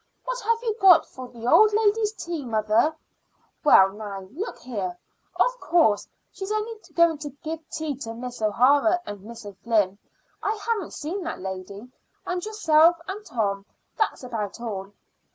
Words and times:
What 0.25 0.39
have 0.39 0.57
you 0.63 0.75
got 0.81 1.05
for 1.05 1.27
the 1.27 1.45
old 1.45 1.73
lady's 1.73 2.11
tea, 2.11 2.43
mother?" 2.43 2.95
"Well, 3.63 3.91
now, 3.93 4.21
look 4.31 4.57
here. 4.57 4.97
Of 5.35 5.59
course, 5.59 6.07
she's 6.31 6.51
only 6.51 6.79
going 6.95 7.19
to 7.19 7.29
give 7.43 7.59
tea 7.69 7.95
to 7.97 8.15
Miss 8.15 8.41
O'Hara 8.41 8.99
and 9.05 9.21
Miss 9.21 9.45
O'Flynn 9.45 9.99
I 10.41 10.55
haven't 10.65 10.93
seen 10.93 11.21
that 11.25 11.39
lady 11.39 11.87
and 12.25 12.43
yourself 12.43 12.97
and 13.07 13.23
Tom. 13.23 13.63
That's 13.95 14.23
about 14.23 14.59
all." 14.59 14.91